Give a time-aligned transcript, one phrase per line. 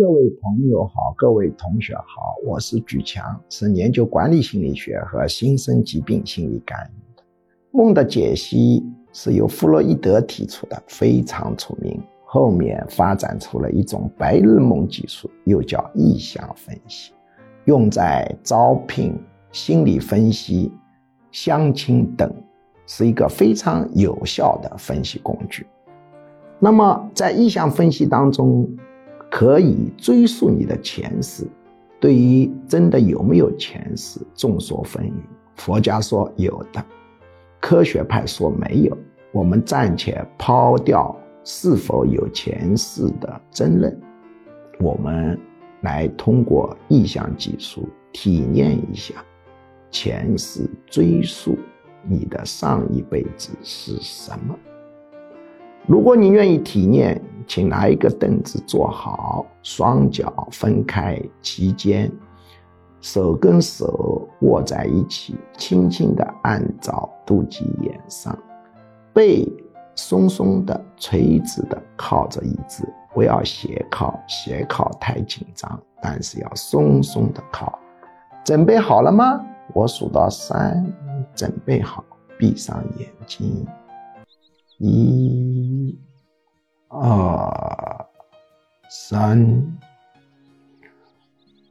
[0.00, 7.22] 各位朋友好，各位同学好，我是举强，是研究管理心理学和新生疾病心理干预的。
[7.70, 8.82] 梦的解析
[9.12, 12.02] 是由弗洛伊德提出的，非常出名。
[12.24, 17.12] 后面发展出了一种白日梦技术，又叫意向分析，
[17.66, 19.14] 用在招聘、
[19.52, 20.72] 心理分析、
[21.30, 22.32] 相亲等，
[22.86, 25.66] 是一个非常有效的分析工具。
[26.58, 28.66] 那么在意向分析当中，
[29.30, 31.46] 可以追溯你的前世，
[32.00, 35.12] 对于真的有没有前世，众说纷纭。
[35.54, 36.84] 佛家说有的，
[37.60, 38.98] 科学派说没有。
[39.32, 43.96] 我们暂且抛掉是否有前世的争论，
[44.80, 45.38] 我们
[45.82, 49.14] 来通过意象技术体验一下
[49.90, 51.56] 前世，追溯
[52.02, 54.58] 你的上一辈子是什么。
[55.86, 62.10] 如果你愿意体验，请拿一个凳子坐好，双脚分开，齐肩，
[63.00, 68.36] 手跟手握在一起，轻轻地按照肚脐眼上，
[69.12, 69.46] 背
[69.94, 77.78] 松松的、垂直的靠着椅子，不要斜靠，斜靠太紧张，但是要松松的靠。
[78.44, 79.40] 准备好了吗？
[79.74, 80.84] 我数到三，
[81.34, 82.04] 准备好，
[82.38, 83.66] 闭上眼睛。
[84.78, 85.39] 一、
[88.92, 89.38] 三，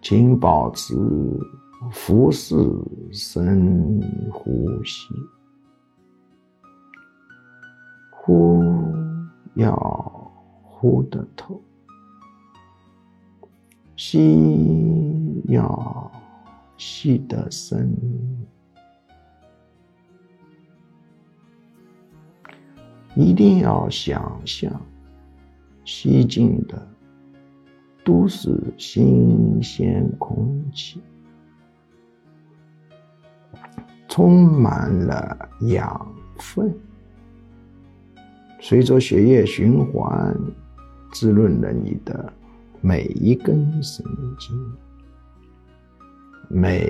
[0.00, 0.94] 请保持
[1.90, 2.54] 腹式
[3.10, 4.00] 深
[4.32, 5.12] 呼吸，
[8.12, 8.62] 呼。
[9.56, 9.72] 要
[10.64, 11.62] 呼的透，
[13.96, 16.10] 吸要
[16.76, 17.96] 吸得深，
[23.14, 24.80] 一定要想象
[25.84, 26.88] 吸进的
[28.04, 31.00] 都是新鲜空气，
[34.08, 36.74] 充满了养分。
[38.60, 40.36] 随着血液循环，
[41.12, 42.32] 滋润了你的
[42.86, 44.04] 每一根神
[44.38, 44.54] 经，
[46.50, 46.84] 每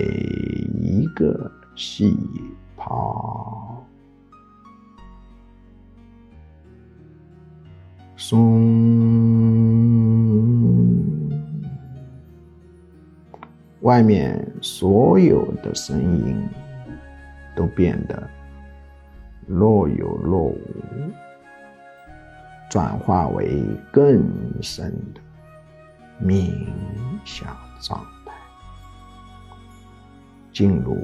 [0.81, 2.19] 一个细
[2.75, 3.87] 胞。
[8.17, 8.41] 松，
[13.83, 16.37] 外面所有的声音
[17.55, 18.29] 都变得
[19.47, 20.59] 若有若无。
[22.69, 24.21] 转化为更
[24.61, 25.21] 深的
[26.23, 26.67] 冥
[27.25, 28.33] 想状态，
[30.53, 30.97] 进入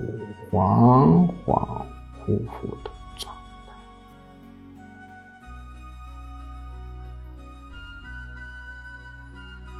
[0.50, 1.84] 恍恍
[2.24, 3.34] 惚惚的状
[3.66, 3.72] 态，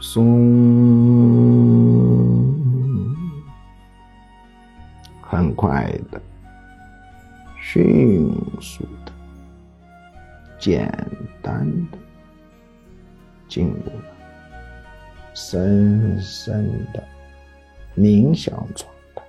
[0.00, 0.24] 松，
[5.22, 6.20] 很快的，
[7.58, 8.30] 迅
[8.60, 9.12] 速的。
[10.58, 10.92] 简
[11.40, 11.96] 单的
[13.48, 13.90] 进入
[15.42, 17.02] 深深的
[17.96, 19.22] 冥想状态，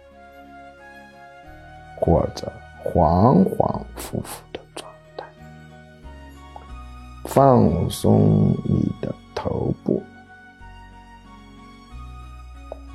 [1.99, 2.51] 或者
[2.83, 5.25] 恍恍惚惚的状态，
[7.23, 10.03] 放松你的头部，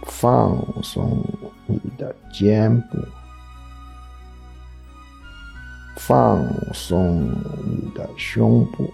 [0.05, 1.25] 放松
[1.67, 2.99] 你的肩部。
[5.97, 7.23] 放松
[7.65, 8.89] 你的胸部，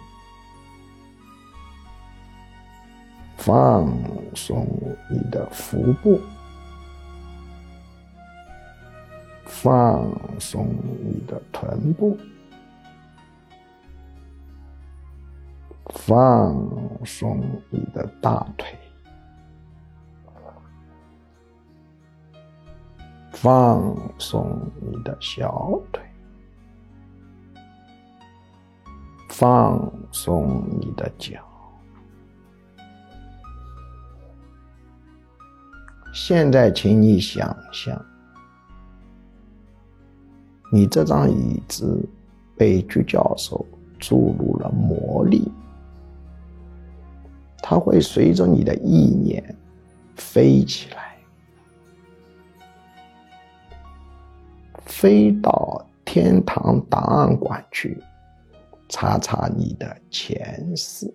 [3.45, 3.93] 放
[4.37, 4.65] 松
[5.11, 6.21] 你的腹部，
[9.45, 10.09] 放
[10.39, 10.69] 松
[11.03, 12.17] 你的臀部，
[15.87, 16.55] 放
[17.05, 18.79] 松你的大腿，
[23.33, 26.01] 放松你的小腿。
[29.29, 31.52] 放松你的脚。
[36.13, 37.99] 现在，请你想象，
[40.71, 42.07] 你这张椅子
[42.57, 43.65] 被鞠教授
[43.99, 45.51] 注入了魔力，
[47.63, 49.43] 它会随着你的意念
[50.15, 51.17] 飞起来，
[54.85, 57.99] 飞到天堂档案馆去。
[58.95, 61.11] 查查你的前世，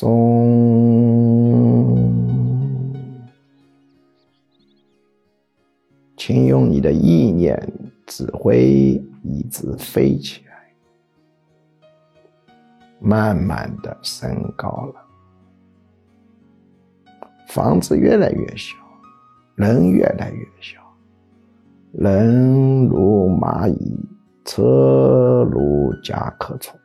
[0.00, 0.06] 松，
[6.16, 7.60] 请用你的意念
[8.06, 10.72] 指挥椅子飞起来，
[13.00, 14.94] 慢慢的升高了。
[17.48, 18.76] 房子越来越小，
[19.56, 20.80] 人越来越小，
[21.90, 23.98] 人如蚂蚁，
[24.44, 26.78] 车如甲壳虫。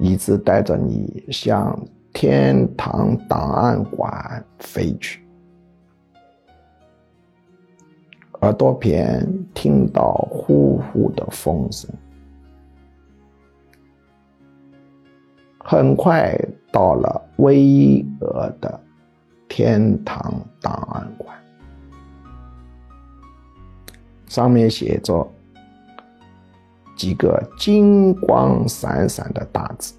[0.00, 1.76] 一直带着你向
[2.12, 5.20] 天堂档案馆飞去，
[8.40, 11.90] 耳朵边听到呼呼的风声，
[15.58, 16.38] 很快
[16.72, 18.80] 到了巍峨的
[19.48, 21.36] 天堂档案馆，
[24.26, 25.28] 上面写着。
[26.98, 29.94] 几个金光闪闪的大字：“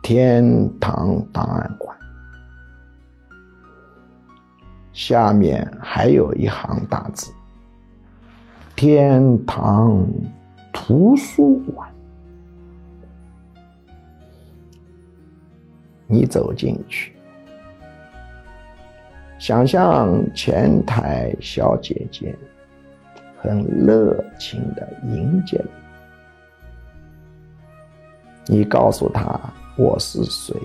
[0.00, 1.94] 天堂档案馆。”
[4.94, 7.32] 下面还有一行大字
[8.76, 10.06] ：“天堂
[10.72, 11.90] 图书馆。”
[16.06, 17.12] 你走进去，
[19.40, 22.32] 想象前台小姐姐。
[23.44, 25.62] 很热情的迎接
[28.46, 29.38] 你，你告诉他
[29.76, 30.58] 我是谁，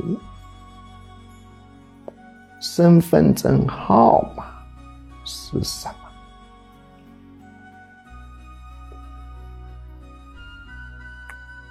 [2.61, 4.45] 身份证号码
[5.25, 5.95] 是什么？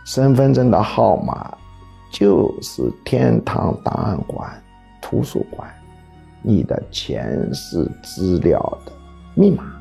[0.04, 1.56] 身份证的号码
[2.12, 4.62] 就是天堂档案馆
[5.00, 5.74] 图书馆
[6.42, 8.92] 你的前世资料的
[9.34, 9.77] 密码。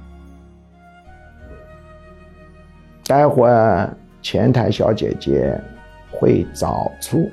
[3.08, 3.90] 待会儿
[4.22, 5.58] 前台小姐姐
[6.12, 7.32] 会找出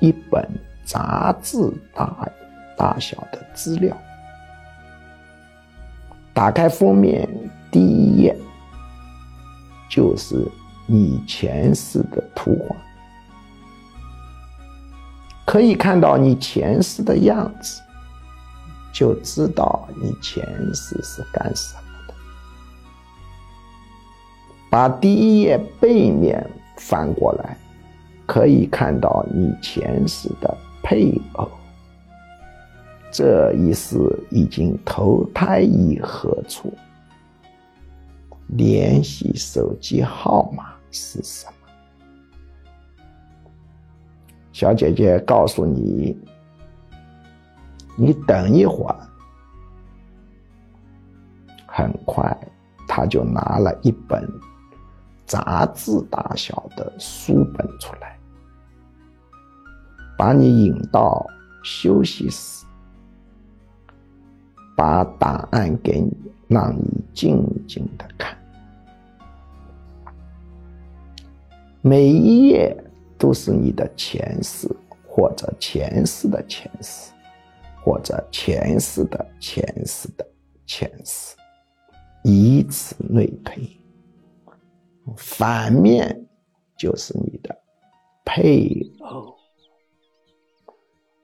[0.00, 0.44] 一本
[0.84, 1.56] 杂志
[1.94, 2.28] 大
[2.76, 3.96] 大小的资料，
[6.34, 7.28] 打开封面
[7.70, 8.36] 第一页
[9.88, 10.44] 就是
[10.88, 12.74] 你前世的图画，
[15.46, 17.80] 可以看到你前世的样子，
[18.92, 20.44] 就知道你前
[20.74, 21.89] 世是干什么。
[24.70, 27.56] 把第一页背面翻过来，
[28.24, 31.50] 可以看到你前世的配偶，
[33.10, 33.98] 这一世
[34.30, 36.72] 已经投胎于何处？
[38.50, 41.52] 联系手机号码是什么？
[44.52, 46.16] 小姐姐告诉你，
[47.96, 48.96] 你等一会儿。
[51.66, 52.36] 很快，
[52.86, 54.28] 她就拿了一本。
[55.30, 58.18] 杂志大小的书本出来，
[60.18, 61.24] 把你引到
[61.62, 62.66] 休息室，
[64.76, 66.12] 把答案给你，
[66.48, 66.82] 让你
[67.14, 68.36] 静静的看。
[71.80, 72.76] 每一页
[73.16, 74.68] 都是你的前世，
[75.06, 77.12] 或者前世的前世，
[77.84, 80.26] 或者前世的前世的
[80.66, 81.36] 前世，
[82.24, 83.79] 以此类推。
[85.16, 86.26] 反面
[86.76, 87.56] 就是你的
[88.24, 88.68] 配
[89.00, 89.34] 偶，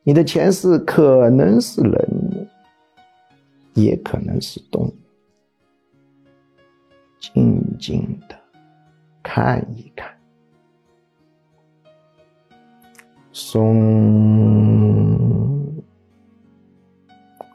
[0.02, 2.49] 你的前世可能是人，
[3.75, 4.95] 也可能是动物。
[7.19, 8.38] 静静的
[9.23, 10.16] 看一看，
[13.33, 13.66] 松，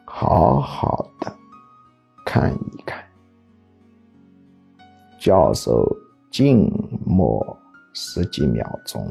[0.04, 1.34] 好好的
[2.26, 3.02] 看一看，
[5.18, 5.96] 教授。
[6.32, 6.66] 静
[7.04, 7.56] 默
[7.92, 9.06] 十几秒钟，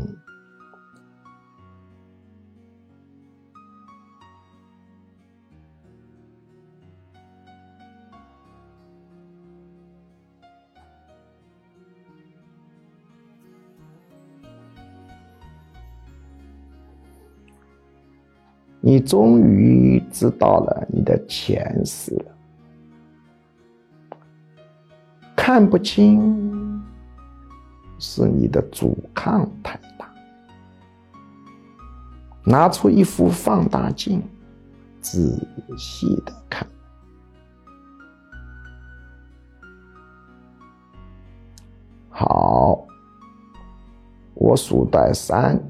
[18.79, 22.35] 你终于知道了你的前世了，
[25.35, 26.60] 看不清。
[28.03, 30.11] 是你的阻抗太大，
[32.43, 34.23] 拿出一副放大镜，
[34.99, 36.67] 仔细的看。
[42.09, 42.87] 好，
[44.33, 45.61] 我数到三，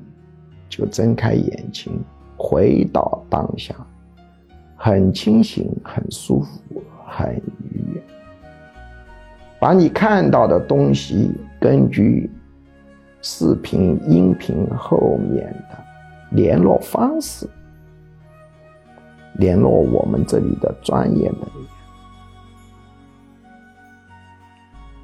[0.70, 1.92] 就睁开眼睛，
[2.38, 3.76] 回到当下，
[4.78, 7.36] 很清醒，很舒服，很
[7.74, 8.02] 愉悦。
[9.60, 11.30] 把你看到的东西。
[11.62, 12.28] 根据
[13.22, 15.78] 视频、音频后面的
[16.32, 17.48] 联络方式，
[19.36, 21.68] 联络我们这里的专业人员，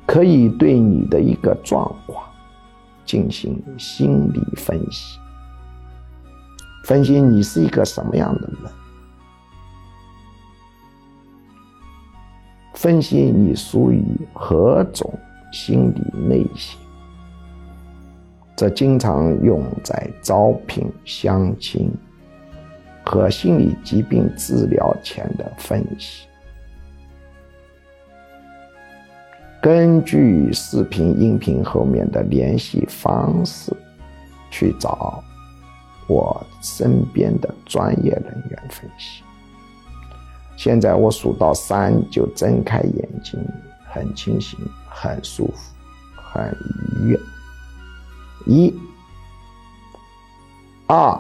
[0.07, 2.27] 可以对你的一个状况
[3.05, 5.19] 进行心理分析，
[6.85, 8.71] 分析你是一个什么样的人，
[12.73, 15.13] 分析你属于何种
[15.51, 16.79] 心理类型。
[18.55, 21.91] 这经常用在招聘、相亲
[23.05, 26.25] 和心理疾病治疗前的分析。
[29.61, 33.71] 根据视频、音频后面的联系方式，
[34.49, 35.23] 去找
[36.07, 39.23] 我身边的专业人员分析。
[40.55, 43.39] 现在我数到三就睁开眼睛，
[43.97, 45.73] 很清醒，很舒服，
[46.15, 46.55] 很
[47.01, 47.19] 愉悦。
[48.45, 48.71] 一、
[50.85, 51.19] 二、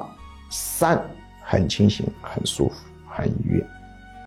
[0.51, 1.03] 三，
[1.43, 2.75] 很清醒，很舒服，
[3.09, 3.67] 很愉悦。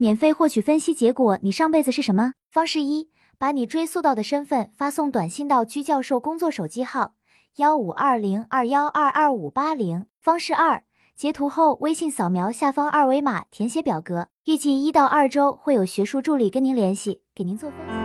[0.00, 2.32] 免费获取分析结果，你上辈子是什么？
[2.50, 7.12] 方式一：把你追溯到的身份发送短信到居教授工作手机号
[7.58, 10.06] 幺五二零二幺二二五八零。
[10.20, 10.82] 方式二：
[11.14, 14.26] 截图后微信扫描下方二维码，填写表格。
[14.44, 17.99] 预计一到二周会有学术助理跟您联系，给您做分析。